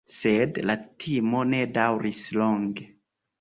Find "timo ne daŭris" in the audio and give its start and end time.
1.03-2.23